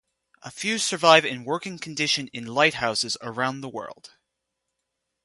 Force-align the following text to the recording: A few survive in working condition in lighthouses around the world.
A 0.41 0.49
few 0.49 0.79
survive 0.79 1.25
in 1.25 1.43
working 1.43 1.77
condition 1.77 2.27
in 2.29 2.47
lighthouses 2.47 3.17
around 3.21 3.61
the 3.61 3.69
world. 3.69 4.13